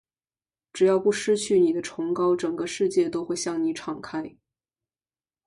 [0.73, 4.35] 只要不失去你的崇高，整个世界都会向你敞开。